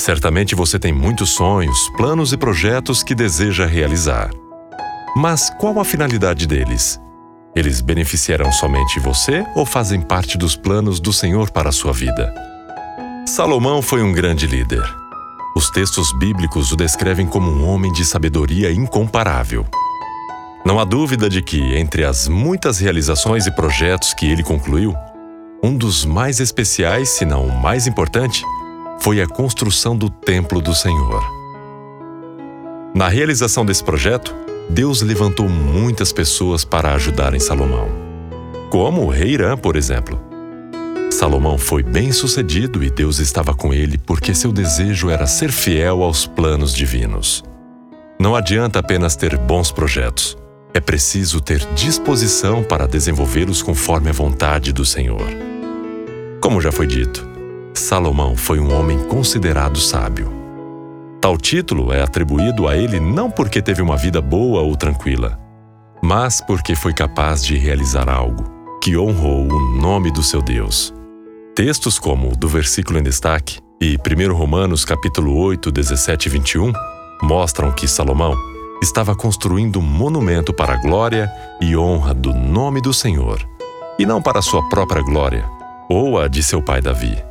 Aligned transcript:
Certamente 0.00 0.54
você 0.54 0.78
tem 0.78 0.94
muitos 0.94 1.28
sonhos, 1.28 1.90
planos 1.90 2.32
e 2.32 2.36
projetos 2.38 3.02
que 3.02 3.14
deseja 3.14 3.66
realizar. 3.66 4.30
Mas 5.14 5.50
qual 5.60 5.78
a 5.78 5.84
finalidade 5.84 6.46
deles? 6.46 6.98
Eles 7.54 7.82
beneficiarão 7.82 8.50
somente 8.50 8.98
você 8.98 9.44
ou 9.54 9.66
fazem 9.66 10.00
parte 10.00 10.38
dos 10.38 10.56
planos 10.56 11.00
do 11.00 11.12
Senhor 11.12 11.50
para 11.50 11.68
a 11.68 11.72
sua 11.72 11.92
vida? 11.92 12.32
Salomão 13.26 13.82
foi 13.82 14.02
um 14.02 14.10
grande 14.10 14.46
líder. 14.46 14.82
Os 15.54 15.68
textos 15.68 16.10
bíblicos 16.18 16.72
o 16.72 16.76
descrevem 16.76 17.26
como 17.26 17.50
um 17.50 17.68
homem 17.68 17.92
de 17.92 18.02
sabedoria 18.02 18.72
incomparável. 18.72 19.66
Não 20.64 20.80
há 20.80 20.84
dúvida 20.84 21.28
de 21.28 21.42
que, 21.42 21.76
entre 21.76 22.06
as 22.06 22.26
muitas 22.26 22.78
realizações 22.78 23.46
e 23.46 23.50
projetos 23.50 24.14
que 24.14 24.30
ele 24.30 24.42
concluiu, 24.42 24.94
um 25.62 25.76
dos 25.76 26.06
mais 26.06 26.40
especiais, 26.40 27.10
se 27.10 27.26
não 27.26 27.44
o 27.44 27.60
mais 27.60 27.86
importante, 27.86 28.42
foi 29.02 29.20
a 29.20 29.26
construção 29.26 29.96
do 29.96 30.10
Templo 30.10 30.60
do 30.60 30.74
Senhor. 30.74 31.24
Na 32.94 33.08
realização 33.08 33.64
desse 33.64 33.82
projeto, 33.82 34.34
Deus 34.68 35.00
levantou 35.00 35.48
muitas 35.48 36.12
pessoas 36.12 36.64
para 36.64 36.92
ajudarem 36.92 37.40
Salomão, 37.40 37.88
como 38.68 39.02
o 39.02 39.08
rei 39.08 39.30
Irã, 39.30 39.56
por 39.56 39.74
exemplo. 39.74 40.20
Salomão 41.10 41.56
foi 41.56 41.82
bem 41.82 42.12
sucedido 42.12 42.84
e 42.84 42.90
Deus 42.90 43.18
estava 43.18 43.54
com 43.54 43.72
ele 43.72 43.96
porque 43.98 44.34
seu 44.34 44.52
desejo 44.52 45.08
era 45.08 45.26
ser 45.26 45.50
fiel 45.50 46.02
aos 46.02 46.26
planos 46.26 46.74
divinos. 46.74 47.42
Não 48.18 48.36
adianta 48.36 48.78
apenas 48.78 49.16
ter 49.16 49.36
bons 49.38 49.72
projetos. 49.72 50.36
É 50.74 50.80
preciso 50.80 51.40
ter 51.40 51.66
disposição 51.74 52.62
para 52.62 52.86
desenvolvê-los 52.86 53.62
conforme 53.62 54.10
a 54.10 54.12
vontade 54.12 54.72
do 54.72 54.84
Senhor. 54.84 55.26
Como 56.40 56.60
já 56.60 56.70
foi 56.70 56.86
dito, 56.86 57.29
Salomão 57.90 58.36
foi 58.36 58.60
um 58.60 58.72
homem 58.72 59.00
considerado 59.08 59.80
sábio. 59.80 60.32
Tal 61.20 61.36
título 61.36 61.92
é 61.92 62.00
atribuído 62.00 62.68
a 62.68 62.76
ele 62.76 63.00
não 63.00 63.28
porque 63.28 63.60
teve 63.60 63.82
uma 63.82 63.96
vida 63.96 64.20
boa 64.20 64.60
ou 64.60 64.76
tranquila, 64.76 65.36
mas 66.00 66.40
porque 66.40 66.76
foi 66.76 66.94
capaz 66.94 67.44
de 67.44 67.58
realizar 67.58 68.08
algo 68.08 68.44
que 68.80 68.96
honrou 68.96 69.44
o 69.44 69.76
nome 69.76 70.12
do 70.12 70.22
seu 70.22 70.40
Deus. 70.40 70.94
Textos 71.52 71.98
como 71.98 72.30
o 72.30 72.36
do 72.36 72.46
versículo 72.46 72.96
em 72.96 73.02
destaque 73.02 73.58
e 73.82 73.96
1 73.96 74.34
Romanos 74.34 74.84
capítulo 74.84 75.36
8, 75.36 75.72
17 75.72 76.26
e 76.26 76.30
21 76.30 76.72
mostram 77.24 77.72
que 77.72 77.88
Salomão 77.88 78.36
estava 78.80 79.16
construindo 79.16 79.80
um 79.80 79.82
monumento 79.82 80.54
para 80.54 80.74
a 80.74 80.80
glória 80.80 81.28
e 81.60 81.76
honra 81.76 82.14
do 82.14 82.32
nome 82.32 82.80
do 82.80 82.94
Senhor, 82.94 83.44
e 83.98 84.06
não 84.06 84.22
para 84.22 84.40
sua 84.40 84.68
própria 84.68 85.02
glória 85.02 85.44
ou 85.88 86.20
a 86.20 86.28
de 86.28 86.40
seu 86.40 86.62
pai 86.62 86.80
Davi. 86.80 87.29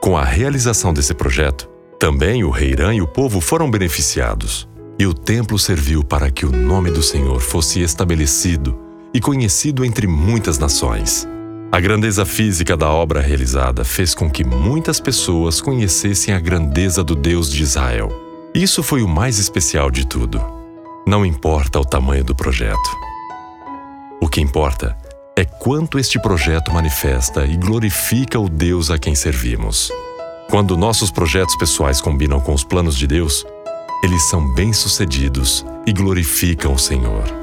Com 0.00 0.16
a 0.16 0.24
realização 0.24 0.94
desse 0.94 1.12
projeto, 1.12 1.68
também 1.98 2.42
o 2.42 2.48
rei 2.48 2.70
Irã 2.70 2.94
e 2.94 3.02
o 3.02 3.06
povo 3.06 3.38
foram 3.38 3.70
beneficiados, 3.70 4.66
e 4.98 5.06
o 5.06 5.12
templo 5.12 5.58
serviu 5.58 6.02
para 6.02 6.30
que 6.30 6.46
o 6.46 6.50
nome 6.50 6.90
do 6.90 7.02
Senhor 7.02 7.38
fosse 7.38 7.82
estabelecido 7.82 8.78
e 9.12 9.20
conhecido 9.20 9.84
entre 9.84 10.06
muitas 10.06 10.58
nações. 10.58 11.28
A 11.70 11.78
grandeza 11.78 12.24
física 12.24 12.78
da 12.78 12.88
obra 12.88 13.20
realizada 13.20 13.84
fez 13.84 14.14
com 14.14 14.30
que 14.30 14.42
muitas 14.42 14.98
pessoas 14.98 15.60
conhecessem 15.60 16.32
a 16.32 16.40
grandeza 16.40 17.04
do 17.04 17.14
Deus 17.14 17.52
de 17.52 17.62
Israel. 17.62 18.08
Isso 18.54 18.82
foi 18.82 19.02
o 19.02 19.08
mais 19.08 19.38
especial 19.38 19.90
de 19.90 20.06
tudo. 20.06 20.42
Não 21.06 21.26
importa 21.26 21.78
o 21.78 21.84
tamanho 21.84 22.24
do 22.24 22.34
projeto. 22.34 22.96
O 24.18 24.28
que 24.28 24.40
importa 24.40 24.96
é 25.36 25.44
quanto 25.44 25.98
este 25.98 26.18
projeto 26.20 26.72
manifesta 26.72 27.46
e 27.46 27.56
glorifica 27.56 28.38
o 28.38 28.48
Deus 28.48 28.90
a 28.90 28.98
quem 28.98 29.14
servimos. 29.14 29.90
Quando 30.48 30.76
nossos 30.76 31.10
projetos 31.10 31.56
pessoais 31.56 32.00
combinam 32.00 32.40
com 32.40 32.52
os 32.52 32.64
planos 32.64 32.96
de 32.96 33.06
Deus, 33.06 33.44
eles 34.02 34.22
são 34.28 34.52
bem-sucedidos 34.54 35.64
e 35.86 35.92
glorificam 35.92 36.74
o 36.74 36.78
Senhor. 36.78 37.39